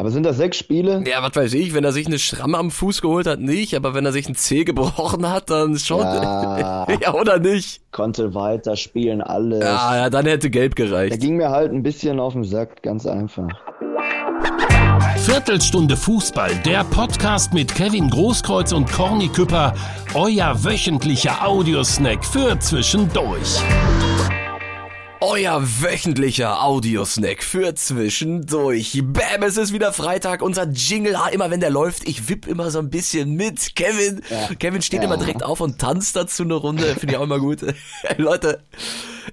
[0.00, 1.02] Aber sind das sechs Spiele?
[1.08, 3.94] Ja, was weiß ich, wenn er sich eine Schramme am Fuß geholt hat, nicht, aber
[3.94, 5.98] wenn er sich einen Zeh gebrochen hat, dann schon.
[6.02, 6.86] Ja.
[7.02, 7.80] ja, oder nicht?
[7.90, 9.58] Konnte weiter spielen, alles.
[9.58, 11.20] Ja, ja, dann hätte gelb Der gereicht.
[11.20, 13.48] ging mir halt ein bisschen auf den Sack, ganz einfach.
[15.16, 19.74] Viertelstunde Fußball, der Podcast mit Kevin Großkreuz und Corny Küpper,
[20.14, 23.60] euer wöchentlicher Audiosnack für zwischendurch.
[25.20, 29.02] Euer wöchentlicher Audiosnack für zwischendurch.
[29.04, 30.42] Bam, es ist wieder Freitag.
[30.42, 33.74] Unser Jingle, ah, immer wenn der läuft, ich wipp immer so ein bisschen mit.
[33.74, 34.20] Kevin,
[34.60, 35.06] Kevin steht Ja.
[35.06, 36.94] immer direkt auf und tanzt dazu eine Runde.
[36.94, 37.58] Finde ich auch immer gut.
[38.16, 38.62] Leute,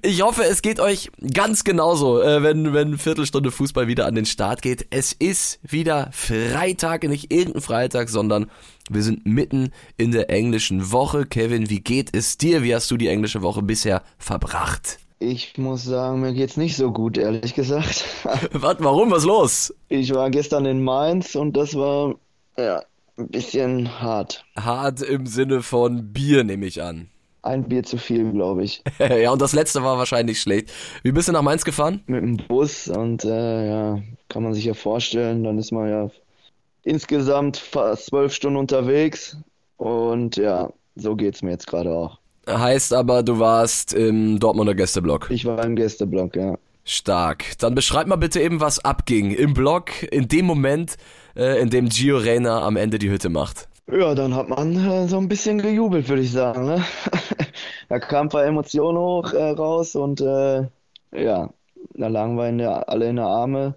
[0.02, 4.26] ich hoffe, es geht euch ganz genauso, äh, wenn, wenn Viertelstunde Fußball wieder an den
[4.26, 4.88] Start geht.
[4.90, 8.50] Es ist wieder Freitag, nicht irgendein Freitag, sondern
[8.90, 11.28] wir sind mitten in der englischen Woche.
[11.28, 12.64] Kevin, wie geht es dir?
[12.64, 14.98] Wie hast du die englische Woche bisher verbracht?
[15.20, 18.06] Ich muss sagen, mir geht's nicht so gut, ehrlich gesagt.
[18.52, 19.12] Was, warum?
[19.12, 19.74] Was los?
[19.88, 22.16] Ich war gestern in Mainz und das war,
[22.58, 22.82] ja,
[23.18, 24.44] ein bisschen hart.
[24.58, 27.10] Hart im Sinne von Bier, nehme ich an.
[27.44, 28.84] Ein Bier zu viel, glaube ich.
[29.00, 30.72] ja, und das letzte war wahrscheinlich schlecht.
[31.04, 32.04] Wie bist du nach Mainz gefahren?
[32.08, 36.10] Mit dem Bus und, äh, ja, kann man sich ja vorstellen, dann ist man ja
[36.84, 39.38] insgesamt fast zwölf Stunden unterwegs
[39.78, 42.20] und ja, so geht's mir jetzt gerade auch.
[42.48, 45.30] Heißt aber, du warst im Dortmunder Gästeblock.
[45.32, 46.58] Ich war im Gästeblock, ja.
[46.84, 47.58] Stark.
[47.58, 50.98] Dann beschreib mal bitte eben, was abging im Block in dem Moment,
[51.36, 53.68] äh, in dem Gio Reyna am Ende die Hütte macht.
[53.92, 56.66] Ja, dann hat man äh, so ein bisschen gejubelt, würde ich sagen.
[56.66, 56.84] Ne?
[57.90, 60.68] da kamen ein paar Emotionen hoch äh, raus und äh,
[61.12, 61.50] ja,
[61.94, 63.76] da lagen wir in der, alle in der Arme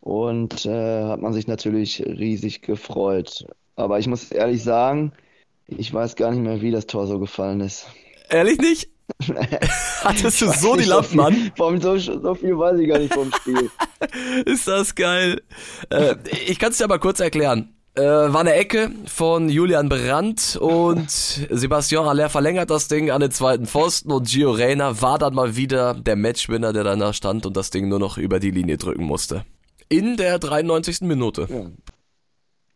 [0.00, 3.46] und äh, hat man sich natürlich riesig gefreut.
[3.76, 5.12] Aber ich muss ehrlich sagen,
[5.68, 7.86] ich weiß gar nicht mehr, wie das Tor so gefallen ist.
[8.30, 8.88] Ehrlich nicht?
[10.02, 11.52] Hattest du so die Lampen an?
[11.56, 13.70] vom, so, so viel weiß ich gar nicht vom Spiel.
[14.44, 15.42] Ist das geil.
[15.90, 17.74] Äh, ich kann es dir aber kurz erklären.
[17.94, 21.10] Äh, war eine Ecke von Julian Brandt und
[21.50, 25.56] Sebastian Haller verlängert das Ding an den zweiten Pfosten und Gio Reyna war dann mal
[25.56, 29.04] wieder der Matchwinner, der danach stand und das Ding nur noch über die Linie drücken
[29.04, 29.44] musste.
[29.88, 31.00] In der 93.
[31.00, 31.48] Minute.
[31.50, 31.62] Ja.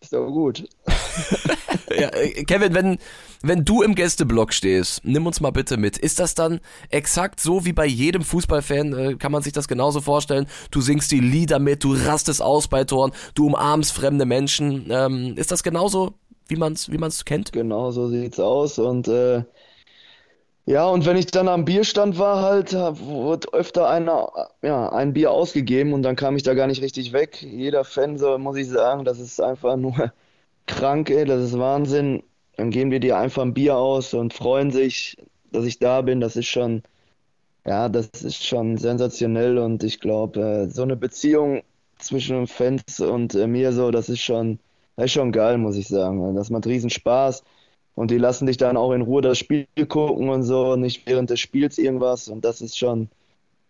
[0.01, 0.65] Ist doch gut.
[1.99, 2.99] Ja, äh, Kevin, wenn,
[3.43, 5.99] wenn du im Gästeblock stehst, nimm uns mal bitte mit.
[5.99, 8.93] Ist das dann exakt so wie bei jedem Fußballfan?
[8.93, 10.47] Äh, kann man sich das genauso vorstellen?
[10.71, 14.87] Du singst die Lieder mit, du rastest aus bei Toren, du umarmst fremde Menschen.
[14.91, 16.15] Ähm, ist das genauso,
[16.49, 17.53] wie man es wie man's kennt?
[17.53, 18.79] Genau so sieht's aus.
[18.79, 19.45] Und äh,
[20.65, 24.31] ja, und wenn ich dann am Bierstand war, halt, wurde öfter einer,
[24.63, 27.43] ja, ein Bier ausgegeben und dann kam ich da gar nicht richtig weg.
[27.43, 30.13] Jeder Fan, so muss ich sagen, das ist einfach nur
[30.73, 32.23] krank, ey, das ist Wahnsinn.
[32.57, 35.17] Dann geben wir dir einfach ein Bier aus und freuen sich,
[35.53, 36.21] dass ich da bin.
[36.21, 36.83] Das ist schon,
[37.67, 41.63] ja, das ist schon sensationell und ich glaube, äh, so eine Beziehung
[41.99, 44.59] zwischen Fans und äh, mir so, das ist schon,
[44.97, 46.35] das ist schon geil, muss ich sagen.
[46.35, 47.45] Das macht riesen Spaß.
[47.95, 51.31] Und die lassen dich dann auch in Ruhe das Spiel gucken und so, nicht während
[51.31, 52.29] des Spiels irgendwas.
[52.29, 53.11] Und das ist schon,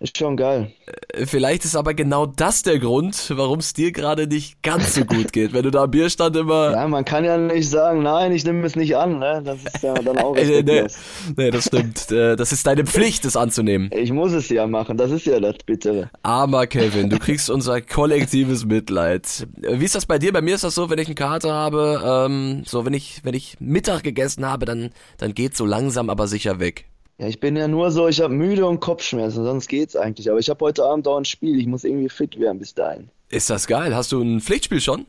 [0.02, 0.72] ist schon geil.
[1.14, 5.04] Äh, Vielleicht ist aber genau das der Grund, warum es dir gerade nicht ganz so
[5.04, 5.52] gut geht.
[5.52, 8.66] Wenn du da am Bierstand immer Ja, man kann ja nicht sagen, nein, ich nehme
[8.66, 9.42] es nicht an, ne?
[9.44, 10.96] Das ist ja dann auch nee, respektlos.
[11.36, 12.10] nee, das stimmt.
[12.10, 13.90] Äh, Das ist deine Pflicht, das anzunehmen.
[13.94, 16.10] Ich muss es ja machen, das ist ja das Bittere.
[16.22, 19.46] Armer Kevin, du kriegst unser kollektives Mitleid.
[19.62, 20.32] Äh, Wie ist das bei dir?
[20.32, 23.34] Bei mir ist das so, wenn ich einen Kater habe, ähm, so wenn ich, wenn
[23.34, 26.86] ich Mittag gegessen habe, dann, dann geht so langsam aber sicher weg.
[27.22, 30.28] Ja, ich bin ja nur so, ich habe müde und Kopfschmerzen, sonst geht's eigentlich.
[30.28, 33.10] Aber ich habe heute Abend auch ein Spiel, ich muss irgendwie fit werden bis dahin.
[33.28, 33.94] Ist das geil?
[33.94, 35.06] Hast du ein Pflichtspiel schon?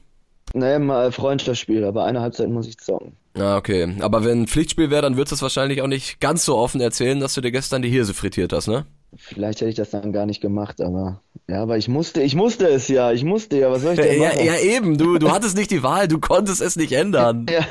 [0.53, 3.13] Ne, mal Freundschaftsspiel, aber eine Halbzeit muss ich zocken.
[3.35, 3.95] Ah, okay.
[4.01, 6.81] Aber wenn ein Pflichtspiel wäre, dann würdest du es wahrscheinlich auch nicht ganz so offen
[6.81, 8.85] erzählen, dass du dir gestern die Hirse frittiert hast, ne?
[9.17, 12.67] Vielleicht hätte ich das dann gar nicht gemacht, aber ja, aber ich musste, ich musste
[12.67, 14.45] es ja, ich musste ja, was soll ich denn Ja, machen?
[14.45, 17.47] ja eben, du, du hattest nicht die Wahl, du konntest es nicht ändern.
[17.51, 17.65] Ja.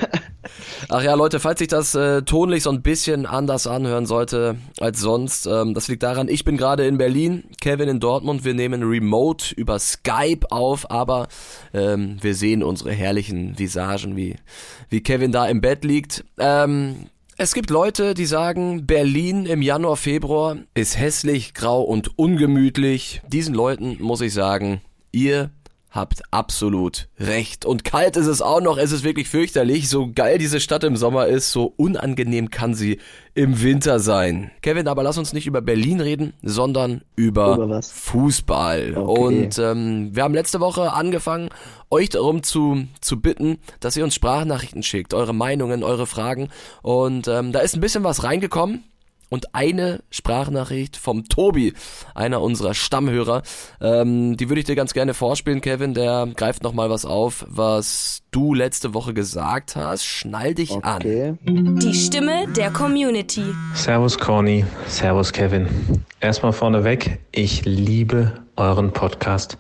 [0.89, 5.01] Ach ja, Leute, falls sich das äh, tonlich so ein bisschen anders anhören sollte als
[5.01, 8.83] sonst, ähm, das liegt daran, ich bin gerade in Berlin, Kevin in Dortmund, wir nehmen
[8.83, 11.29] remote über Skype auf, aber
[11.73, 14.37] ähm, wir sehen unsere herrlichen Visagen, wie,
[14.89, 16.25] wie Kevin da im Bett liegt.
[16.39, 17.07] Ähm,
[17.39, 23.23] es gibt Leute, die sagen, Berlin im Januar, Februar ist hässlich, grau und ungemütlich.
[23.27, 24.81] Diesen Leuten muss ich sagen,
[25.13, 25.51] ihr
[25.93, 27.65] habt absolut recht.
[27.65, 29.89] Und kalt ist es auch noch, es ist wirklich fürchterlich.
[29.89, 32.99] So geil diese Stadt im Sommer ist, so unangenehm kann sie
[33.35, 34.51] im Winter sein.
[34.63, 37.83] Kevin, aber lass uns nicht über Berlin reden, sondern über, Über?
[37.83, 38.97] Fußball.
[38.97, 39.21] Okay.
[39.21, 41.51] Und ähm, wir haben letzte Woche angefangen,
[41.91, 46.49] euch darum zu, zu bitten, dass ihr uns Sprachnachrichten schickt, eure Meinungen, eure Fragen.
[46.81, 48.85] Und ähm, da ist ein bisschen was reingekommen.
[49.33, 51.73] Und eine Sprachnachricht vom Tobi,
[52.15, 53.43] einer unserer Stammhörer.
[53.81, 55.95] Ähm, die würde ich dir ganz gerne vorspielen, Kevin.
[55.95, 60.05] Der greift nochmal was auf, was du letzte Woche gesagt hast.
[60.05, 61.35] Schnall dich okay.
[61.47, 61.77] an.
[61.79, 63.55] Die Stimme der Community.
[63.75, 65.67] Servus Corny, Servus Kevin.
[66.21, 69.57] Erstmal vorneweg, ich liebe euren Podcast.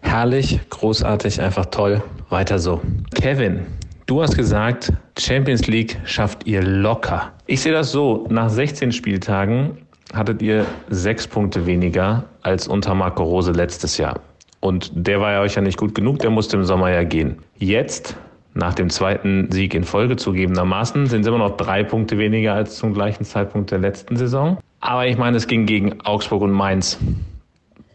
[0.00, 2.02] Herrlich, großartig, einfach toll.
[2.30, 2.80] Weiter so.
[3.14, 3.66] Kevin,
[4.10, 7.30] du hast gesagt, Champions League schafft ihr locker.
[7.46, 9.78] Ich sehe das so, nach 16 Spieltagen
[10.12, 14.18] hattet ihr sechs Punkte weniger als unter Marco Rose letztes Jahr.
[14.58, 17.36] Und der war ja euch ja nicht gut genug, der musste im Sommer ja gehen.
[17.56, 18.16] Jetzt,
[18.54, 22.76] nach dem zweiten Sieg in Folge zugegebenermaßen, sind es immer noch drei Punkte weniger als
[22.76, 24.58] zum gleichen Zeitpunkt der letzten Saison.
[24.80, 26.98] Aber ich meine, es ging gegen Augsburg und Mainz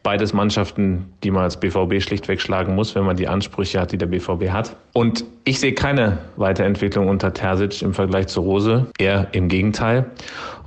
[0.06, 3.98] beides Mannschaften, die man als BVB schlichtweg schlagen muss, wenn man die Ansprüche hat, die
[3.98, 4.76] der BVB hat.
[4.94, 10.06] Und ich sehe keine Weiterentwicklung unter Terzic im Vergleich zu Rose, eher im Gegenteil.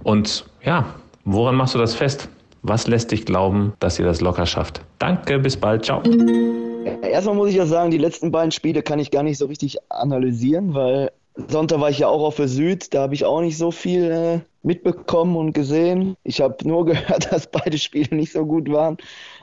[0.02, 0.87] Und ja,
[1.25, 2.29] woran machst du das fest?
[2.62, 4.81] Was lässt dich glauben, dass ihr das locker schafft?
[4.99, 6.02] Danke, bis bald, ciao.
[7.02, 9.79] Erstmal muss ich ja sagen, die letzten beiden Spiele kann ich gar nicht so richtig
[9.88, 11.12] analysieren, weil
[11.46, 14.11] Sonntag war ich ja auch auf der Süd, da habe ich auch nicht so viel
[14.11, 16.17] äh, mitbekommen und gesehen.
[16.25, 18.96] Ich habe nur gehört, dass beide Spiele nicht so gut waren,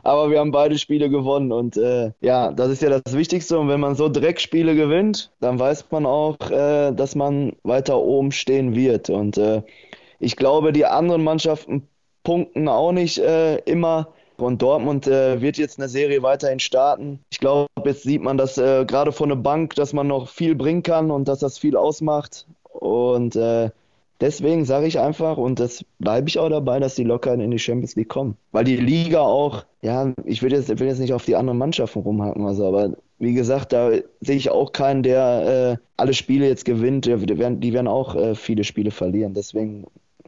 [0.03, 3.69] aber wir haben beide Spiele gewonnen und äh, ja, das ist ja das Wichtigste und
[3.69, 8.75] wenn man so Dreckspiele gewinnt, dann weiß man auch, äh, dass man weiter oben stehen
[8.75, 9.61] wird und äh,
[10.19, 11.87] ich glaube, die anderen Mannschaften
[12.23, 17.19] punkten auch nicht äh, immer und Dortmund äh, wird jetzt eine Serie weiterhin starten.
[17.29, 20.55] Ich glaube, jetzt sieht man, dass äh, gerade von der Bank, dass man noch viel
[20.55, 22.45] bringen kann und dass das viel ausmacht.
[22.71, 23.69] Und äh,
[24.19, 27.59] deswegen sage ich einfach, und das bleibe ich auch dabei, dass die locker in die
[27.59, 28.37] Champions League kommen.
[28.51, 31.99] Weil die Liga auch, ja, ich will jetzt, will jetzt nicht auf die anderen Mannschaften
[31.99, 36.65] rumhacken, also, aber wie gesagt, da sehe ich auch keinen, der äh, alle Spiele jetzt
[36.65, 37.05] gewinnt.
[37.05, 39.33] Die werden, die werden auch äh, viele Spiele verlieren.
[39.33, 39.85] Deswegen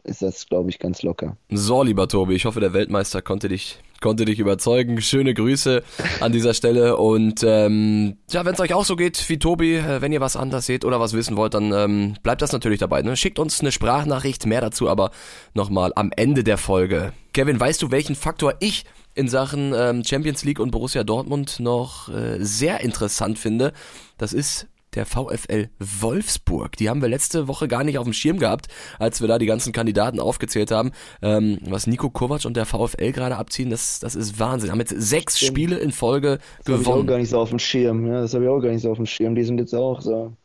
[0.08, 1.36] ist das, glaube ich, ganz locker.
[1.50, 5.00] So, lieber Tobi, ich hoffe, der Weltmeister konnte dich konnte dich überzeugen.
[5.00, 5.82] Schöne Grüße
[6.20, 6.96] an dieser Stelle.
[6.96, 10.36] Und ähm, ja, wenn es euch auch so geht wie Tobi, äh, wenn ihr was
[10.36, 13.02] anders seht oder was wissen wollt, dann ähm, bleibt das natürlich dabei.
[13.02, 13.16] Ne?
[13.16, 15.10] Schickt uns eine Sprachnachricht, mehr dazu aber
[15.54, 17.12] nochmal am Ende der Folge.
[17.32, 18.84] Kevin, weißt du, welchen Faktor ich
[19.14, 23.72] in Sachen ähm, Champions League und Borussia Dortmund noch äh, sehr interessant finde?
[24.16, 26.76] Das ist der VfL Wolfsburg.
[26.76, 28.68] Die haben wir letzte Woche gar nicht auf dem Schirm gehabt,
[28.98, 30.92] als wir da die ganzen Kandidaten aufgezählt haben.
[31.22, 34.70] Ähm, was Nico Kovac und der VfL gerade abziehen, das, das ist Wahnsinn.
[34.70, 35.50] Haben jetzt sechs Stimmt.
[35.50, 36.84] Spiele in Folge das gewonnen.
[36.84, 38.06] Das habe ich auch gar nicht so auf dem Schirm.
[38.06, 39.34] Ja, das habe ich auch gar nicht so auf dem Schirm.
[39.34, 40.36] Die sind jetzt auch so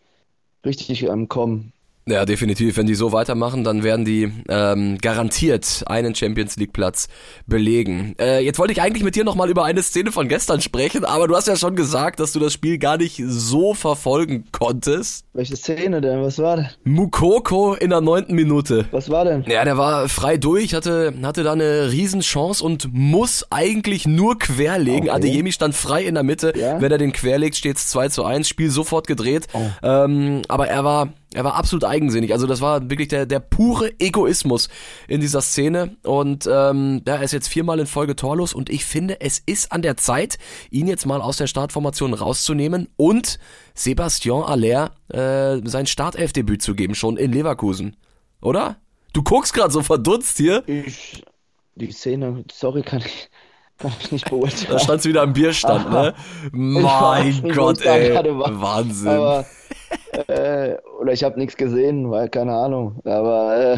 [0.66, 1.73] richtig am Kommen.
[2.06, 2.76] Ja, definitiv.
[2.76, 7.08] Wenn die so weitermachen, dann werden die ähm, garantiert einen Champions League Platz
[7.48, 8.16] belegen.
[8.20, 11.28] Äh, jetzt wollte ich eigentlich mit dir nochmal über eine Szene von gestern sprechen, aber
[11.28, 15.26] du hast ja schon gesagt, dass du das Spiel gar nicht so verfolgen konntest.
[15.34, 16.22] Welche Szene denn?
[16.22, 16.70] Was war denn?
[16.84, 18.86] Mukoko in der neunten Minute.
[18.92, 19.44] Was war denn?
[19.48, 25.10] Ja, der war frei durch, hatte, hatte da eine Riesenchance und muss eigentlich nur querlegen.
[25.10, 25.10] Okay.
[25.10, 26.54] Adeyemi stand frei in der Mitte.
[26.58, 26.82] Ja?
[26.82, 29.48] Wenn er den querlegt, steht's 2 zu 1, Spiel sofort gedreht.
[29.54, 29.62] Oh.
[29.82, 32.32] Ähm, aber er war er war absolut eigensinnig.
[32.32, 34.70] Also das war wirklich der, der pure Egoismus
[35.08, 35.98] in dieser Szene.
[36.04, 39.72] Und ähm, ja, er ist jetzt viermal in Folge torlos und ich finde, es ist
[39.72, 40.38] an der Zeit,
[40.70, 43.40] ihn jetzt mal aus der Startformation rauszunehmen und
[43.74, 47.98] Sebastian Aller äh, sein Startelfdebüt zu geben, schon in Leverkusen.
[48.42, 48.78] Oder?
[49.14, 50.64] Du guckst gerade so verdutzt hier.
[50.68, 51.24] Ich,
[51.76, 53.30] die Szene, sorry, kann ich,
[53.78, 54.68] kann ich nicht beurteilen.
[54.70, 56.14] Da standst du wieder am Bierstand, ne?
[56.52, 58.14] Mein Gott, ey.
[58.14, 59.08] Wahnsinn.
[59.08, 59.46] Aber
[60.28, 63.00] äh, oder ich habe nichts gesehen, weil keine Ahnung.
[63.04, 63.78] Aber äh,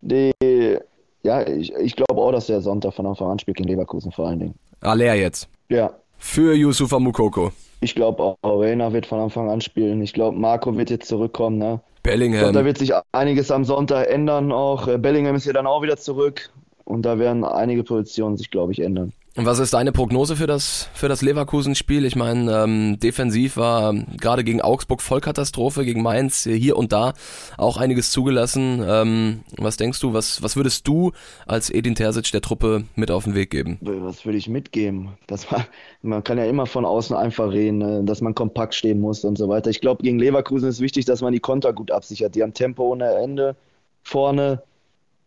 [0.00, 0.78] die,
[1.22, 4.28] ja, ich, ich glaube auch, dass der Sonntag von Anfang an spielt gegen Leverkusen vor
[4.28, 4.54] allen Dingen.
[4.80, 5.48] Aller jetzt.
[5.68, 5.90] Ja.
[6.18, 7.52] Für Yusufa Mukoko.
[7.80, 10.02] Ich glaube auch, Reina wird von Anfang an spielen.
[10.02, 11.58] Ich glaube, Marco wird jetzt zurückkommen.
[11.58, 11.80] Ne?
[12.02, 12.48] Bellingham.
[12.48, 14.52] Und da wird sich einiges am Sonntag ändern.
[14.52, 16.50] Auch äh, Bellingham ist ja dann auch wieder zurück.
[16.84, 19.12] Und da werden einige Positionen sich, glaube ich, ändern.
[19.36, 22.04] Und was ist deine Prognose für das, für das Leverkusen-Spiel?
[22.04, 27.14] Ich meine, ähm, defensiv war gerade gegen Augsburg Vollkatastrophe, gegen Mainz hier und da
[27.58, 28.80] auch einiges zugelassen.
[28.86, 31.10] Ähm, was denkst du, was, was würdest du
[31.46, 33.78] als Edin Terzic der Truppe mit auf den Weg geben?
[33.80, 35.08] Was würde ich mitgeben?
[35.26, 35.66] Das war,
[36.02, 39.36] man kann ja immer von außen einfach reden, ne, dass man kompakt stehen muss und
[39.36, 39.68] so weiter.
[39.68, 42.36] Ich glaube, gegen Leverkusen ist wichtig, dass man die Konter gut absichert.
[42.36, 43.56] Die haben Tempo ohne Ende
[44.04, 44.62] vorne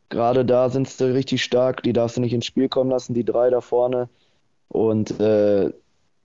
[0.09, 3.25] Gerade da sind sie richtig stark, die darfst du nicht ins Spiel kommen lassen, die
[3.25, 4.09] drei da vorne.
[4.69, 5.71] Und äh,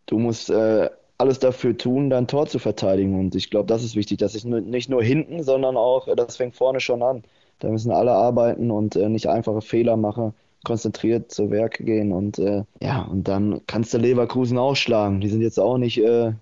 [0.07, 3.19] du musst äh, alles dafür tun, dein Tor zu verteidigen.
[3.19, 6.37] Und ich glaube, das ist wichtig, dass ich nicht nur hinten, sondern auch, äh, das
[6.37, 7.23] fängt vorne schon an.
[7.59, 10.35] Da müssen alle arbeiten und äh, nicht einfache Fehler machen,
[10.65, 12.13] konzentriert zu Werk gehen.
[12.13, 15.21] Und äh, ja, und dann kannst du Leverkusen ausschlagen.
[15.21, 16.33] Die sind jetzt auch nicht äh,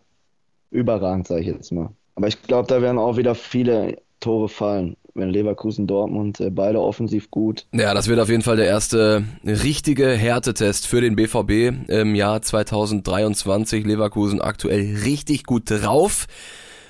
[0.70, 1.90] überragend, sage ich jetzt mal.
[2.14, 4.96] Aber ich glaube, da werden auch wieder viele Tore fallen.
[5.14, 7.66] Wenn Leverkusen, Dortmund, äh, beide offensiv gut.
[7.72, 12.40] Ja, das wird auf jeden Fall der erste richtige Härtetest für den BVB im Jahr
[12.40, 13.84] 2023.
[13.84, 16.26] Leverkusen aktuell richtig gut drauf.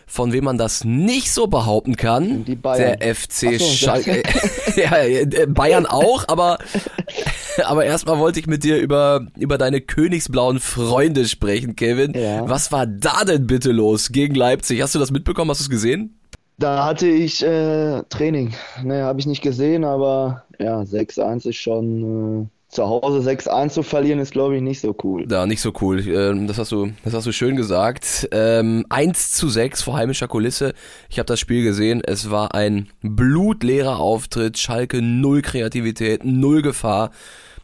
[0.06, 4.24] Von wem man das nicht so behaupten kann, der FC so, Schalke.
[4.76, 6.58] ja, äh, Bayern auch, aber,
[7.64, 12.12] aber erstmal wollte ich mit dir über, über deine königsblauen Freunde sprechen, Kevin.
[12.14, 12.48] Ja.
[12.48, 14.82] Was war da denn bitte los gegen Leipzig?
[14.82, 15.48] Hast du das mitbekommen?
[15.52, 16.19] Hast du es gesehen?
[16.60, 18.52] Da hatte ich äh, Training.
[18.84, 22.44] Ne, habe ich nicht gesehen, aber ja, 6-1 ist schon.
[22.44, 25.26] Äh, zu Hause 6-1 zu verlieren, ist glaube ich nicht so cool.
[25.28, 26.06] Ja, nicht so cool.
[26.06, 28.28] Ähm, Das hast du, das hast du schön gesagt.
[28.30, 30.74] Ähm, 1 zu 6 vor heimischer Kulisse.
[31.08, 32.00] Ich habe das Spiel gesehen.
[32.04, 34.56] Es war ein blutleerer Auftritt.
[34.58, 37.10] Schalke null Kreativität, null Gefahr.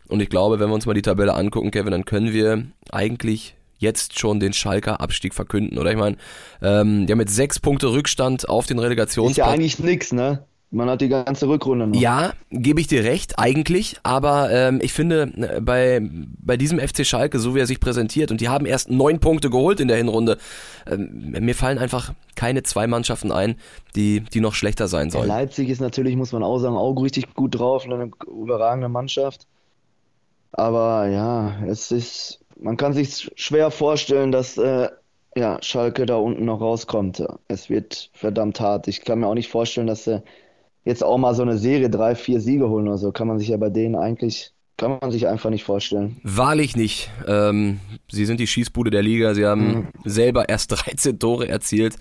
[0.09, 3.56] Und ich glaube, wenn wir uns mal die Tabelle angucken, Kevin, dann können wir eigentlich
[3.79, 5.91] jetzt schon den Schalker Abstieg verkünden, oder?
[5.91, 6.17] Ich meine,
[6.63, 9.49] ähm, haben mit sechs Punkte Rückstand auf den Ist ja Relegationsplatz.
[9.49, 10.45] eigentlich nix, ne?
[10.73, 12.01] Man hat die ganze Rückrunde noch.
[12.01, 17.07] Ja, gebe ich dir recht, eigentlich, aber ähm, ich finde, äh, bei, bei diesem FC
[17.07, 19.97] Schalke, so wie er sich präsentiert, und die haben erst neun Punkte geholt in der
[19.97, 20.39] Hinrunde,
[20.91, 23.55] ähm, mir fallen einfach keine zwei Mannschaften ein,
[23.95, 25.29] die, die noch schlechter sein Ja, sollen.
[25.29, 29.47] Leipzig ist natürlich, muss man auch sagen, auch richtig gut drauf, eine überragende Mannschaft.
[30.51, 34.89] Aber ja, es ist, man kann sich schwer vorstellen, dass äh,
[35.37, 37.23] ja, Schalke da unten noch rauskommt.
[37.49, 38.89] Es wird verdammt hart.
[38.89, 40.23] Ich kann mir auch nicht vorstellen, dass sie
[40.85, 43.13] jetzt auch mal so eine Serie drei, vier Siege holen oder so.
[43.13, 46.21] Kann man sich ja bei denen eigentlich, kann man sich einfach nicht vorstellen.
[46.23, 47.11] Wahrlich nicht.
[47.27, 51.97] Ähm, sie sind die Schießbude der Liga, sie haben selber erst 13 Tore erzielt.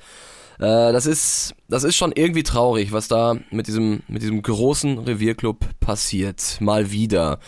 [0.60, 5.00] Äh, das ist, das ist schon irgendwie traurig, was da mit diesem, mit diesem großen
[5.00, 6.58] Revierclub passiert.
[6.62, 7.40] Mal wieder.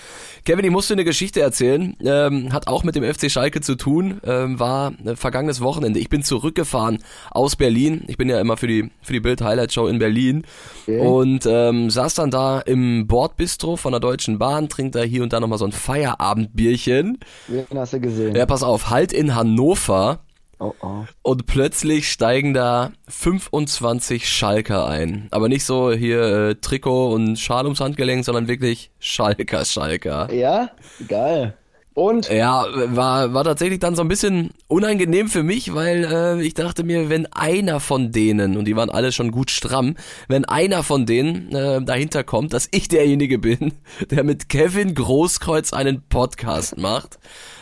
[0.46, 1.96] Kevin, ich musste eine Geschichte erzählen.
[2.04, 4.20] Ähm, hat auch mit dem FC Schalke zu tun.
[4.24, 6.00] Ähm, war äh, vergangenes Wochenende.
[6.00, 7.00] Ich bin zurückgefahren
[7.32, 8.04] aus Berlin.
[8.08, 10.44] Ich bin ja immer für die, für die Bild Highlight Show in Berlin.
[10.84, 11.00] Okay.
[11.00, 15.34] Und ähm, saß dann da im Bordbistro von der Deutschen Bahn, trinkt da hier und
[15.34, 17.20] da nochmal so ein Feierabendbierchen.
[17.48, 18.36] Wen hast du gesehen?
[18.36, 20.20] Ja, pass auf, halt in Hannover.
[20.60, 21.06] Oh, oh.
[21.22, 25.28] Und plötzlich steigen da 25 Schalker ein.
[25.32, 30.34] Aber nicht so hier äh, Trikot und Schal ums Handgelenk, sondern wirklich Schalker, Schalker.
[30.34, 30.72] Ja?
[31.08, 31.56] Geil.
[31.98, 32.30] Und?
[32.30, 36.84] Ja, war, war tatsächlich dann so ein bisschen unangenehm für mich, weil äh, ich dachte
[36.84, 39.96] mir, wenn einer von denen, und die waren alle schon gut stramm,
[40.28, 43.74] wenn einer von denen äh, dahinter kommt, dass ich derjenige bin,
[44.12, 47.18] der mit Kevin Großkreuz einen Podcast macht,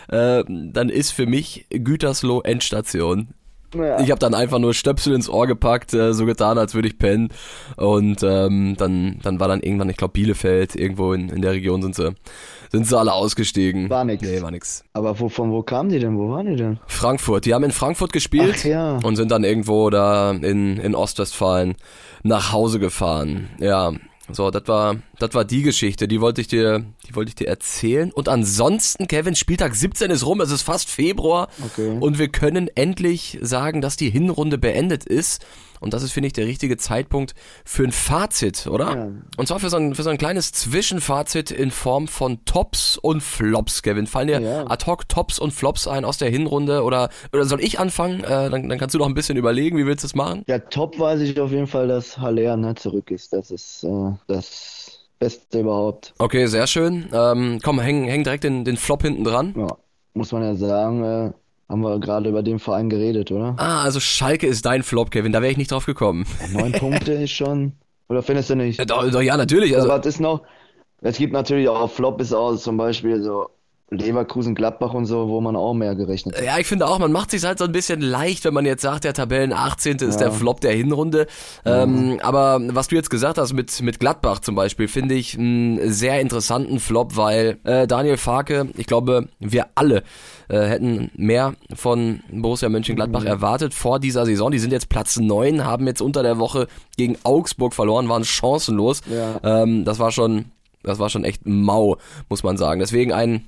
[0.10, 3.30] äh, dann ist für mich Gütersloh Endstation.
[3.74, 4.00] Ja.
[4.00, 6.98] Ich habe dann einfach nur Stöpsel ins Ohr gepackt, äh, so getan, als würde ich
[6.98, 7.30] pennen.
[7.76, 11.82] Und ähm, dann, dann war dann irgendwann, ich glaube Bielefeld, irgendwo in, in der Region
[11.82, 12.16] sind sie,
[12.72, 13.90] sind sie alle ausgestiegen.
[13.90, 14.24] War nix.
[14.24, 14.84] Nee, war nix.
[14.94, 16.18] Aber wo, von wo kamen die denn?
[16.18, 16.80] Wo waren die denn?
[16.88, 18.98] Frankfurt, die haben in Frankfurt gespielt Ach ja.
[19.04, 21.76] und sind dann irgendwo da in, in Ostwestfalen
[22.24, 23.50] nach Hause gefahren.
[23.60, 23.94] Ja,
[24.32, 27.48] so, das war, das war die Geschichte, die wollte ich dir, die wollte ich dir
[27.48, 28.12] erzählen.
[28.12, 31.98] Und ansonsten, Kevin, Spieltag 17 ist rum, es ist fast Februar Okay.
[32.00, 35.46] und wir können endlich sagen, dass die Hinrunde beendet ist.
[35.80, 38.96] Und das ist, finde ich, der richtige Zeitpunkt für ein Fazit, oder?
[38.96, 39.08] Ja.
[39.38, 43.22] Und zwar für so, ein, für so ein kleines Zwischenfazit in Form von Tops und
[43.22, 44.08] Flops, Kevin.
[44.08, 44.66] Fallen dir Ja.
[44.68, 46.84] ad hoc Tops und Flops ein aus der Hinrunde?
[46.84, 48.24] Oder, oder soll ich anfangen?
[48.24, 50.44] Äh, dann, dann kannst du noch ein bisschen überlegen, wie willst du es machen?
[50.48, 53.34] Ja, top weiß ich auf jeden Fall, dass Haller ne, zurück ist.
[53.34, 56.14] Das ist äh, das Beste überhaupt.
[56.20, 57.08] Okay, sehr schön.
[57.14, 59.54] Ähm, komm, häng, häng direkt den, den Flop hinten dran.
[59.58, 59.68] Ja,
[60.14, 61.32] muss man ja sagen, äh,
[61.68, 63.56] haben wir gerade über den Verein geredet, oder?
[63.58, 65.32] Ah, also Schalke ist dein Flop, Kevin.
[65.32, 66.26] Da wäre ich nicht drauf gekommen.
[66.54, 67.74] Neun Punkte ist schon.
[68.08, 68.78] Oder findest du nicht?
[68.78, 69.76] Ja, doch, doch, ja, natürlich.
[69.76, 70.44] Also, Aber was ist noch?
[71.02, 73.50] Es gibt natürlich auch Flop ist auch zum Beispiel so
[73.98, 76.44] Leverkusen, Gladbach und so, wo man auch mehr gerechnet hat.
[76.44, 78.82] Ja, ich finde auch, man macht sich halt so ein bisschen leicht, wenn man jetzt
[78.82, 79.98] sagt, der Tabellen 18.
[79.98, 81.28] ist der Flop der Hinrunde.
[81.66, 85.92] Ähm, aber was du jetzt gesagt hast mit, mit Gladbach zum Beispiel, finde ich einen
[85.92, 90.04] sehr interessanten Flop, weil äh, Daniel Farke, ich glaube, wir alle
[90.48, 94.52] äh, hätten mehr von Borussia Mönchengladbach erwartet vor dieser Saison.
[94.52, 99.02] Die sind jetzt Platz 9, haben jetzt unter der Woche gegen Augsburg verloren, waren chancenlos.
[99.10, 99.64] Ja.
[99.64, 100.46] Ähm, das war schon,
[100.84, 101.98] das war schon echt mau,
[102.30, 102.80] muss man sagen.
[102.80, 103.48] Deswegen ein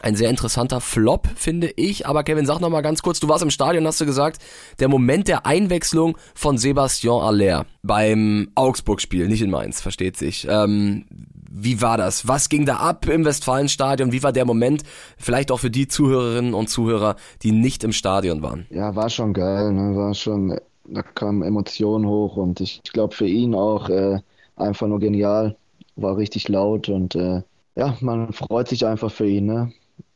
[0.00, 2.06] ein sehr interessanter Flop, finde ich.
[2.06, 4.40] Aber Kevin, sag noch mal ganz kurz, du warst im Stadion, hast du gesagt,
[4.78, 10.46] der Moment der Einwechslung von Sebastian Aller beim Augsburg-Spiel, nicht in Mainz, versteht sich.
[10.48, 11.04] Ähm,
[11.54, 12.26] wie war das?
[12.26, 14.12] Was ging da ab im Westfalenstadion?
[14.12, 14.82] Wie war der Moment?
[15.18, 18.66] Vielleicht auch für die Zuhörerinnen und Zuhörer, die nicht im Stadion waren.
[18.70, 19.94] Ja, war schon geil, ne?
[19.94, 24.20] War schon, da kamen Emotionen hoch und ich glaube für ihn auch äh,
[24.56, 25.56] einfach nur genial.
[25.96, 27.42] War richtig laut und äh,
[27.76, 29.72] ja, man freut sich einfach für ihn, ne?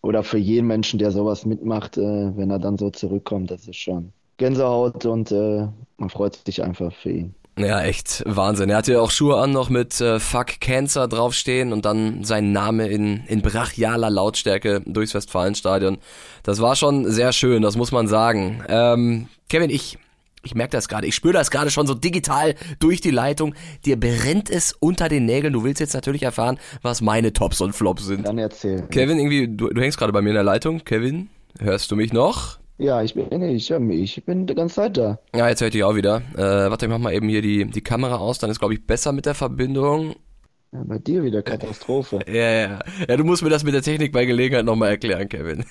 [0.07, 2.01] Oder für jeden Menschen, der sowas mitmacht, äh,
[2.37, 6.93] wenn er dann so zurückkommt, das ist schon Gänsehaut und äh, man freut sich einfach
[6.93, 7.35] für ihn.
[7.59, 8.71] Ja, echt Wahnsinn.
[8.71, 12.53] Er hatte ja auch Schuhe an noch mit äh, Fuck Cancer draufstehen und dann sein
[12.53, 15.99] Name in, in brachialer Lautstärke durchs Westfalenstadion.
[16.45, 18.63] Das war schon sehr schön, das muss man sagen.
[18.69, 19.99] Ähm, Kevin, ich,
[20.47, 23.55] ich merke das gerade, ich spüre das gerade schon so digital durch die Leitung.
[23.85, 25.53] Dir brennt es unter den Nägeln.
[25.53, 28.27] Du willst jetzt natürlich erfahren, was meine Tops und Flops sind.
[28.27, 28.83] Dann erzähl.
[28.91, 30.85] Kevin, irgendwie, du, du hängst gerade bei mir in der Leitung.
[30.85, 32.59] Kevin, hörst du mich noch?
[32.79, 35.19] Ja, ich bin, ich, ich bin die ganze Zeit da.
[35.35, 36.23] Ja, jetzt höre ich dich auch wieder.
[36.35, 38.87] Äh, warte, ich mach mal eben hier die, die Kamera aus, dann ist, glaube ich,
[38.87, 40.15] besser mit der Verbindung.
[40.73, 42.19] Ja, bei dir wieder Katastrophe.
[42.27, 42.79] Ja, ja.
[43.09, 45.65] Ja, du musst mir das mit der Technik bei Gelegenheit nochmal erklären, Kevin.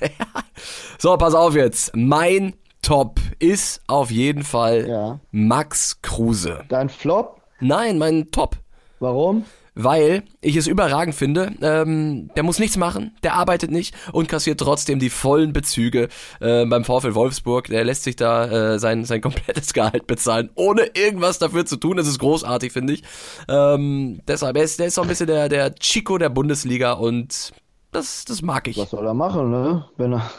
[0.97, 1.95] so, pass auf jetzt.
[1.95, 5.19] Mein Top ist auf jeden Fall Ja.
[5.31, 6.65] Max Kruse.
[6.69, 7.41] Dein Flop?
[7.59, 8.57] Nein, mein Top.
[8.99, 9.45] Warum?
[9.73, 11.51] Weil ich es überragend finde.
[11.63, 16.63] Ähm, der muss nichts machen, der arbeitet nicht und kassiert trotzdem die vollen Bezüge äh,
[16.67, 17.69] beim VfL Wolfsburg.
[17.69, 21.97] Der lässt sich da äh, sein, sein komplettes Gehalt bezahlen, ohne irgendwas dafür zu tun.
[21.97, 23.03] Das ist großartig, finde ich.
[23.49, 27.51] Ähm, deshalb, er ist, der ist so ein bisschen der, der Chico der Bundesliga und
[27.91, 28.77] das, das mag ich.
[28.77, 29.85] Was soll er machen, ne?
[29.97, 30.29] Wenn er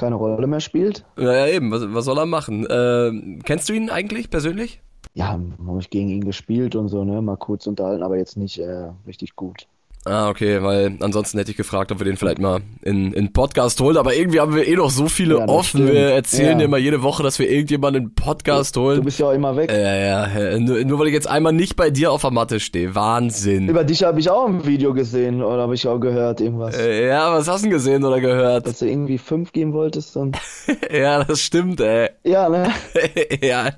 [0.00, 1.04] keine Rolle mehr spielt?
[1.16, 2.66] Naja, eben, was, was soll er machen?
[2.70, 4.82] Ähm, kennst du ihn eigentlich persönlich?
[5.14, 7.20] Ja, habe ich gegen ihn gespielt und so, ne?
[7.20, 9.68] Mal kurz unterhalten, aber jetzt nicht äh, richtig gut.
[10.06, 13.78] Ah, okay, weil ansonsten hätte ich gefragt, ob wir den vielleicht mal in, in Podcast
[13.80, 15.82] holen, aber irgendwie haben wir eh noch so viele Ja, offen.
[15.82, 15.92] stimmt.
[15.92, 16.64] Wir erzählen Ja.
[16.64, 19.04] immer jede Woche, dass wir irgendjemanden in Podcast Du holen.
[19.04, 19.70] bist ja auch immer weg.
[19.70, 20.58] Ja, ja, ja.
[20.58, 22.94] Nur, nur weil ich jetzt einmal nicht bei dir auf der Matte stehe.
[22.94, 23.68] Wahnsinn.
[23.68, 26.78] Über dich habe ich auch ein Video gesehen oder habe ich auch gehört, irgendwas.
[26.78, 28.66] Äh, Ja, was hast du denn gesehen oder gehört?
[28.66, 30.36] Dass du irgendwie fünf geben wolltest und.
[30.90, 32.08] Ja, das stimmt, ey.
[32.24, 32.70] Ja, ne?
[33.42, 33.70] ja,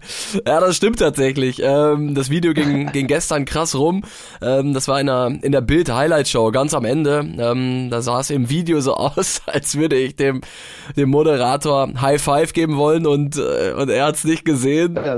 [0.46, 1.60] ja, das stimmt tatsächlich.
[1.62, 4.04] Ähm, das Video ging, ging gestern krass rum.
[4.40, 7.26] Ähm, das war in der, in der Bild Highlight Show ganz am Ende.
[7.38, 10.42] Ähm, da sah es im Video so aus, als würde ich dem,
[10.94, 14.96] dem Moderator High Five geben wollen und, äh, und er hat's nicht gesehen.
[14.96, 15.16] Ja?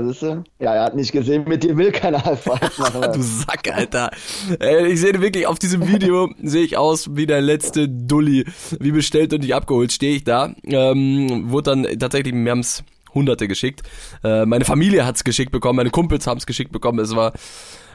[0.59, 3.01] Ja, er hat nicht gesehen, mit dir will keiner High Five machen.
[3.13, 4.09] Du Sack, Alter.
[4.59, 8.45] Ey, ich sehe wirklich auf diesem Video sehe ich aus wie der letzte Dulli.
[8.79, 10.53] Wie bestellt und nicht abgeholt stehe ich da.
[10.63, 12.83] Ähm, wurde dann tatsächlich, wir haben's
[13.13, 13.81] Hunderte geschickt.
[14.23, 16.99] Äh, meine Familie hat's geschickt bekommen, meine Kumpels haben's geschickt bekommen.
[16.99, 17.33] Es war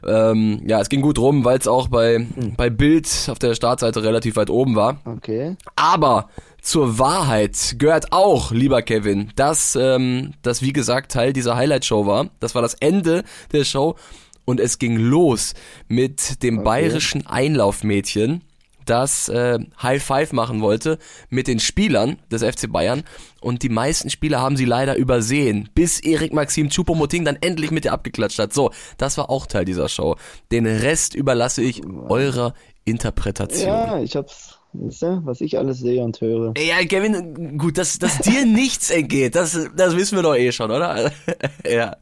[0.06, 4.02] ähm, ja, es ging gut rum, weil es auch bei bei Bild auf der Startseite
[4.02, 5.00] relativ weit oben war.
[5.04, 5.56] Okay.
[5.76, 6.28] Aber
[6.62, 12.28] zur Wahrheit gehört auch, lieber Kevin, dass ähm, das wie gesagt Teil dieser Highlight-Show war.
[12.38, 13.96] Das war das Ende der Show
[14.44, 15.54] und es ging los
[15.88, 18.42] mit dem bayerischen Einlaufmädchen,
[18.90, 20.98] das äh, High Five machen wollte
[21.28, 23.04] mit den Spielern des FC Bayern
[23.40, 27.84] und die meisten Spieler haben sie leider übersehen, bis Erik Maxim Choupo-Moting dann endlich mit
[27.84, 28.52] ihr abgeklatscht hat.
[28.52, 30.16] So, das war auch Teil dieser Show.
[30.50, 32.52] Den Rest überlasse ich eurer
[32.84, 33.68] Interpretation.
[33.68, 34.56] Ja, ich hab's.
[34.72, 36.54] Was ich alles sehe und höre.
[36.56, 40.70] Ja, Kevin, gut, dass, dass dir nichts entgeht, das, das wissen wir doch eh schon,
[40.70, 41.10] oder?
[41.68, 41.96] ja.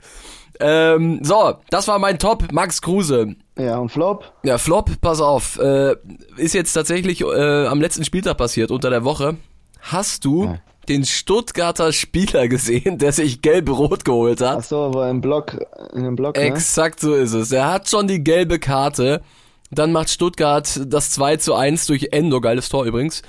[0.61, 3.37] Ähm, so, das war mein Top, Max Kruse.
[3.59, 4.33] Ja, und Flop?
[4.44, 5.97] Ja, Flop, pass auf, äh,
[6.37, 9.37] ist jetzt tatsächlich äh, am letzten Spieltag passiert, unter der Woche.
[9.81, 10.59] Hast du Ja.
[10.88, 14.59] den Stuttgarter Spieler gesehen, der sich gelb-rot geholt hat?
[14.61, 15.57] Ach so, war im Block,
[15.94, 16.42] in dem Block, ne?
[16.42, 17.51] Exakt so ist es.
[17.53, 19.23] Er hat schon die gelbe Karte.
[19.71, 23.21] Dann macht Stuttgart das 2 zu 1 durch Endo, geiles Tor übrigens.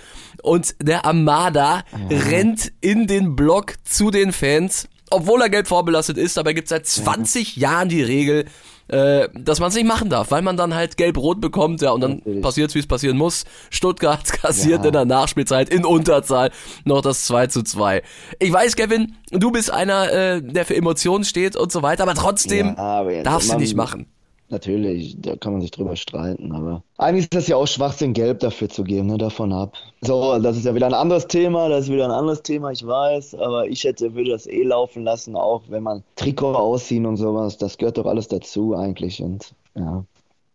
[0.42, 6.38] Und der Amada rennt in den Block zu den Fans, obwohl er gelb vorbelastet ist,
[6.38, 8.46] aber er gibt seit 20 Jahren die Regel,
[8.90, 12.02] äh, dass man es nicht machen darf, weil man dann halt gelb-rot bekommt, ja, und
[12.02, 12.42] dann Natürlich.
[12.42, 13.46] passiert's, wie es passieren muss.
[13.70, 14.88] Stuttgart kassiert Ja.
[14.88, 16.52] in der Nachspielzeit in Unterzahl
[16.86, 18.02] noch das 2 zu 2.
[18.40, 22.16] Ich weiß, Kevin, du bist einer, äh, der für Emotionen steht und so weiter, aber
[22.16, 24.08] trotzdem Ja, aber darfst du nicht machen.
[24.52, 28.40] Natürlich, da kann man sich drüber streiten, aber eigentlich ist das ja auch Schwachsinn, Gelb
[28.40, 29.74] dafür zu geben, ne, davon ab.
[30.02, 32.86] So, das ist ja wieder ein anderes Thema, das ist wieder ein anderes Thema, ich
[32.86, 37.18] weiß, aber ich hätte, würde das eh laufen lassen, auch wenn man Trikot ausziehen und
[37.18, 40.04] sowas, das gehört doch alles dazu eigentlich und ja.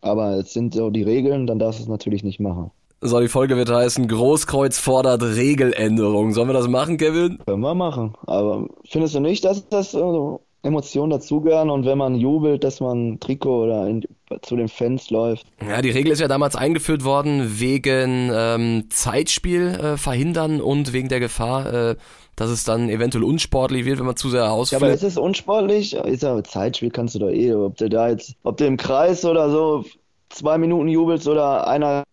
[0.01, 2.73] Aber es sind so die Regeln, dann darfst du es natürlich nicht machen.
[3.01, 6.33] So, die Folge wird heißen, Großkreuz fordert Regeländerung.
[6.33, 7.39] Sollen wir das machen, Kevin?
[7.47, 12.15] Können wir machen, aber findest du nicht, dass das so Emotionen dazugehören und wenn man
[12.17, 14.03] jubelt, dass man Trikot oder in,
[14.43, 15.47] zu den Fans läuft?
[15.67, 21.09] Ja, die Regel ist ja damals eingeführt worden wegen ähm, Zeitspiel äh, verhindern und wegen
[21.09, 21.97] der Gefahr, äh,
[22.37, 24.95] dass es dann eventuell unsportlich wird, wenn man zu sehr Ja, aber ausfällt.
[24.95, 25.95] ist es unsportlich?
[25.95, 29.25] Ist ja Zeitspiel kannst du doch eh, ob du da jetzt, ob du im Kreis
[29.25, 29.85] oder so
[30.31, 32.05] zwei Minuten jubelst oder einer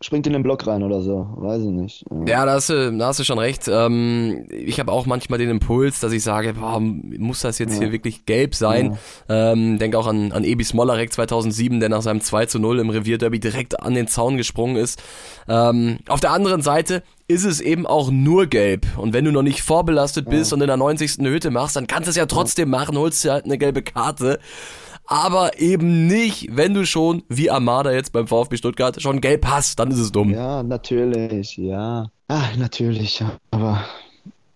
[0.00, 1.26] springt in den Block rein oder so.
[1.36, 2.04] Weiß ich nicht.
[2.26, 3.68] Ja, da hast du, da hast du schon recht.
[3.68, 7.90] Ähm, ich habe auch manchmal den Impuls, dass ich sage, boah, muss das jetzt hier
[7.90, 8.96] wirklich gelb sein?
[9.28, 12.90] Ähm, denk auch an, an Ebi Smolarek 2007, der nach seinem 2 zu 0 im
[12.90, 15.02] Revierderby direkt an den Zaun gesprungen ist.
[15.48, 18.86] Ähm, auf der anderen Seite ist es eben auch nur gelb.
[18.96, 21.18] Und wenn du noch nicht vorbelastet bist und in der 90.
[21.18, 23.82] eine Hütte machst, dann kannst du es ja trotzdem machen, holst dir halt eine gelbe
[23.82, 24.38] Karte.
[25.10, 29.78] Aber eben nicht, wenn du schon, wie Armada jetzt beim VfB Stuttgart, schon gelb hast,
[29.78, 30.30] dann ist es dumm.
[30.30, 32.10] Ja, natürlich, ja.
[32.28, 33.32] Ah, natürlich, ja.
[33.50, 33.80] Aber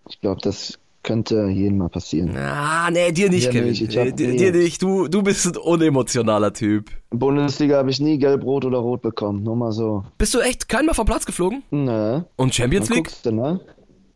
[0.07, 2.37] ich glaube, das könnte jedem mal passieren.
[2.37, 3.69] Ah, nee, dir nicht, Ja, Kevin.
[3.69, 4.37] nicht, ich hab- dir, nee.
[4.37, 4.79] dir nicht.
[4.81, 6.91] Du, du bist ein unemotionaler Typ.
[7.09, 9.41] Bundesliga habe ich nie gelb-rot oder rot bekommen.
[9.43, 10.03] Nur mal so.
[10.19, 11.63] Bist du echt keinmal vom Platz geflogen?
[11.71, 12.25] Ne?
[12.35, 13.05] Und Champions League?
[13.05, 13.59] guckst du, ne?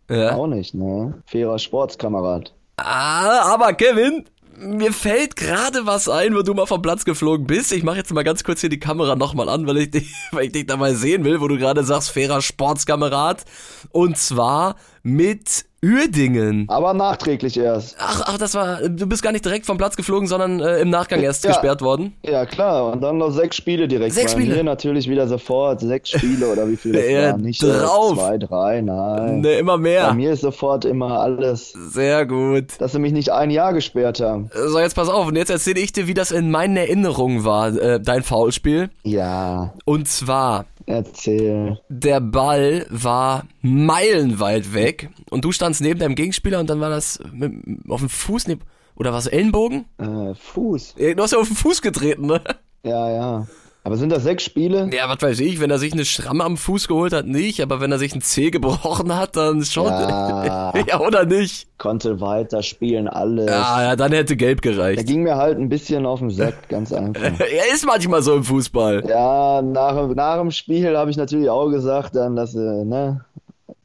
[0.09, 0.35] Ja.
[0.35, 1.15] Auch nicht, ne?
[1.25, 2.53] Fairer Sportskamerad.
[2.77, 4.23] Ah, aber Kevin,
[4.57, 7.71] mir fällt gerade was ein, wo du mal vom Platz geflogen bist.
[7.71, 10.45] Ich mache jetzt mal ganz kurz hier die Kamera nochmal an, weil ich, dich, weil
[10.45, 13.45] ich dich da mal sehen will, wo du gerade sagst, fairer Sportskamerad.
[13.91, 16.65] Und zwar mit Uerdingen.
[16.69, 17.95] Aber nachträglich erst.
[17.99, 20.89] Ach, ach, das war, du bist gar nicht direkt vom Platz geflogen, sondern äh, im
[20.89, 21.51] Nachgang erst Ja.
[21.51, 22.13] gesperrt worden.
[22.23, 24.13] Ja, klar, und dann noch sechs Spiele direkt.
[24.15, 24.55] Sechs Bei Spiele?
[24.57, 27.41] Mir natürlich wieder sofort sechs Spiele oder wie viele das Ja, waren.
[27.41, 28.15] Nicht drauf.
[28.15, 29.41] zwei, drei, nein.
[29.41, 30.13] Ne, immer Bei mehr.
[30.13, 32.79] mir ist sofort immer alles, Sehr gut.
[32.79, 34.49] dass sie mich nicht ein Jahr gesperrt haben.
[34.67, 35.27] So, jetzt pass auf.
[35.27, 38.89] Und jetzt erzähle ich dir, wie das in meinen Erinnerungen war, äh, dein Foulspiel.
[39.03, 41.79] Ja, Und zwar, erzähl.
[41.89, 47.19] der Ball war meilenweit weg und du standst neben deinem Gegenspieler und dann war das
[47.31, 47.53] mit,
[47.87, 49.85] auf dem Fuß, neb- oder was, Ellenbogen?
[49.97, 50.95] Äh, Fuß.
[50.95, 52.41] Du hast ja auf den Fuß getreten, ne?
[52.83, 53.47] Ja, ja.
[53.87, 54.89] Aber sind das sechs Spiele?
[54.91, 57.79] Ja, was weiß ich, wenn er sich eine Schramme am Fuß geholt hat, nicht, aber
[57.79, 59.85] wenn er sich ein Zeh gebrochen hat, dann schon.
[59.85, 60.73] Ja.
[60.87, 61.69] ja oder nicht?
[61.77, 63.45] Konnte weiterspielen, alles.
[63.49, 65.07] Ja, ja, dann hätte gelb gereicht.
[65.07, 67.21] ging mir halt ein bisschen auf den Sack, ganz einfach.
[67.39, 69.05] Er ist manchmal so im Fußball.
[69.07, 73.23] Ja, nach, nach dem Spiel habe ich natürlich auch gesagt, dann, dass, äh, ne,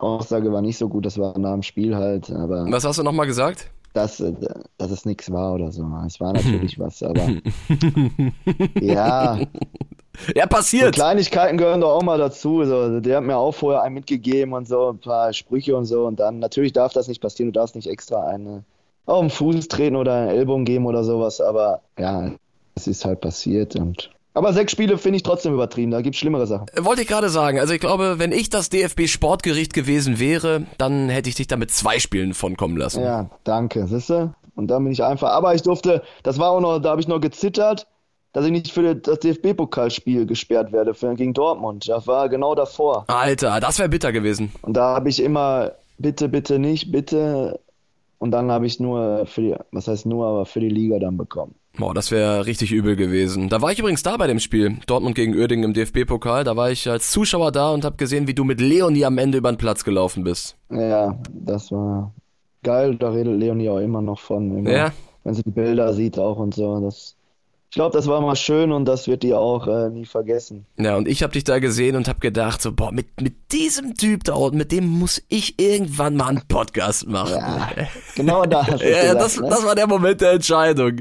[0.03, 3.03] Aussage war nicht so gut, das war nach dem Spiel halt, aber Was hast du
[3.03, 3.71] nochmal gesagt?
[3.95, 4.33] dass, äh,
[4.79, 5.87] dass es nichts war oder so.
[6.07, 7.29] Es war natürlich was, aber
[8.81, 9.39] ja,
[10.35, 10.95] Ja, so passiert.
[10.95, 12.65] Kleinigkeiten gehören doch auch mal dazu.
[12.65, 16.07] So, der hat mir auch vorher einen mitgegeben und so, ein paar Sprüche und so.
[16.07, 18.65] Und dann, natürlich darf das nicht passieren, du darfst nicht extra eine
[19.05, 22.31] auf den Fuß treten oder einen Ellbogen geben oder sowas, aber ja,
[22.77, 24.11] es ist halt passiert und.
[24.35, 26.67] Aber sechs Spiele finde ich trotzdem übertrieben, da gibt's schlimmere Sachen.
[26.79, 27.59] Wollte ich gerade sagen.
[27.59, 31.57] Also ich glaube, wenn ich das DFB Sportgericht gewesen wäre, dann hätte ich dich da
[31.57, 33.03] mit zwei Spielen von kommen lassen.
[33.03, 34.35] Ja, danke, siehste?
[34.55, 37.09] Und dann bin ich einfach, aber ich durfte, das war auch noch, da habe ich
[37.09, 37.87] noch gezittert,
[38.33, 41.89] dass ich nicht für das DFB-Pokalspiel gesperrt werde für, gegen Dortmund.
[41.89, 43.05] Das war genau davor.
[43.09, 44.53] Alter, das wäre bitter gewesen.
[44.63, 47.61] Und da habe ich immer, bitte, bitte nicht, bitte.
[48.19, 51.17] Und dann habe ich nur für die, was heißt nur, aber für die Liga dann
[51.17, 51.55] bekommen.
[51.79, 53.49] Boah, das wäre richtig übel gewesen.
[53.49, 54.77] Da war ich übrigens da bei dem Spiel.
[54.87, 56.45] Dortmund gegen Uerdingen im DFB-Pokal.
[56.45, 59.39] Da war ich als Zuschauer da und habe gesehen, wie du mit Leonie am Ende
[59.39, 60.57] über den Platz gelaufen bist.
[60.71, 62.13] Ja, das war
[62.63, 64.59] geil, da redet Leonie auch immer noch von.
[64.59, 64.93] Immer, Ja.
[65.25, 66.81] Wenn sie die Bilder sieht auch und so.
[66.81, 67.17] Das,
[67.71, 70.67] ich glaube, das war mal schön und das wird die auch äh, nie vergessen.
[70.79, 73.95] Ja, und ich habe dich da gesehen und habe gedacht, so, boah, mit, mit diesem
[73.95, 77.37] Typ da unten, mit dem muss ich irgendwann mal einen Podcast machen.
[77.39, 77.71] Ja,
[78.15, 79.49] genau da Ja, gesagt, das, ne?
[79.49, 80.97] das war der Moment der Entscheidung.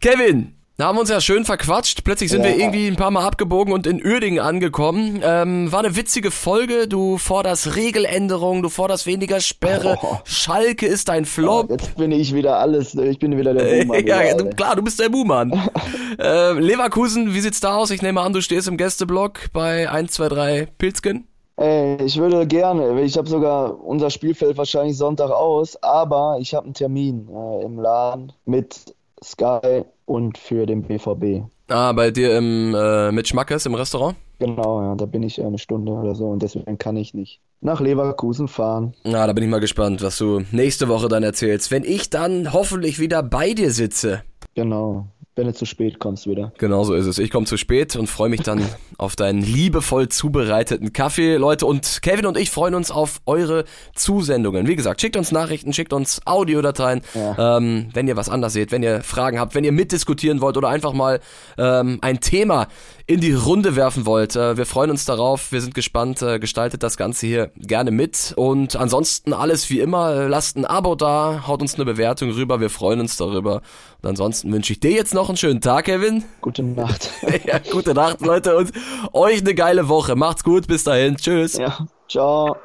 [0.00, 2.04] Kevin, da haben wir uns ja schön verquatscht.
[2.04, 2.48] Plötzlich sind Ja.
[2.48, 5.20] wir irgendwie ein paar Mal abgebogen und in Uerdingen angekommen.
[5.22, 6.88] Ähm, war eine witzige Folge.
[6.88, 9.98] Du forderst Regeländerungen, du forderst weniger Sperre.
[10.00, 10.16] Oh.
[10.24, 11.68] Schalke ist ein Flop.
[11.68, 13.98] Jetzt bin ich wieder alles, ich bin wieder der Boomer.
[14.06, 15.52] ja, wieder, klar, du bist der Buhmann.
[16.18, 17.90] äh, Leverkusen, wie sieht's da aus?
[17.90, 21.26] Ich nehme an, du stehst im Gästeblock bei 1, 2, 3 Pilzken.
[21.58, 26.64] Ey, ich würde gerne, ich habe sogar unser Spielfeld wahrscheinlich Sonntag aus, aber ich habe
[26.64, 31.44] einen Termin äh, im Laden mit Sky und für den BVB.
[31.68, 34.16] Ah, bei dir im, äh, mit Schmackes im Restaurant?
[34.38, 37.80] Genau, ja, da bin ich eine Stunde oder so und deswegen kann ich nicht nach
[37.80, 38.94] Leverkusen fahren.
[39.04, 41.70] Na, da bin ich mal gespannt, was du nächste Woche dann erzählst.
[41.70, 44.22] Wenn ich dann hoffentlich wieder bei dir sitze.
[44.54, 45.06] Genau,
[45.40, 46.52] wenn du zu spät kommst wieder.
[46.58, 47.18] Genau so ist es.
[47.18, 48.62] Ich komme zu spät und freue mich dann
[48.98, 51.64] auf deinen liebevoll zubereiteten Kaffee, Leute.
[51.66, 54.68] Und Kevin und ich freuen uns auf eure Zusendungen.
[54.68, 58.82] Wie gesagt, schickt uns Nachrichten, schickt uns Audiodateien, ähm, wenn ihr was anders seht, wenn
[58.82, 61.20] ihr Fragen habt, wenn ihr mitdiskutieren wollt oder einfach mal
[61.56, 62.68] ähm, ein Thema
[63.06, 64.36] in die Runde werfen wollt.
[64.36, 65.50] Äh, wir freuen uns darauf.
[65.50, 66.22] Wir sind gespannt.
[66.22, 68.34] Äh, gestaltet das Ganze hier gerne mit.
[68.36, 70.14] Und ansonsten alles wie immer.
[70.14, 72.60] Äh, Lasst ein Abo da, haut uns eine Bewertung rüber.
[72.60, 73.62] Wir freuen uns darüber.
[74.02, 76.24] Und ansonsten wünsche ich dir jetzt noch einen schönen Tag, Kevin.
[76.40, 77.10] Gute Nacht.
[77.46, 78.72] Ja, gute Nacht, Leute, und
[79.12, 80.14] euch eine geile Woche.
[80.16, 81.16] Macht's gut, bis dahin.
[81.16, 81.56] Tschüss.
[81.56, 82.56] ja, ciao.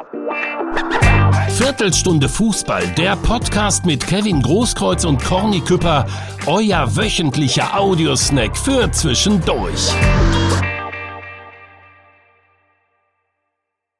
[1.50, 6.06] Viertelstunde Fußball, der Podcast mit Kevin Großkreuz und Corny Küpper,
[6.46, 9.94] euer wöchentlicher Audiosnack für zwischendurch.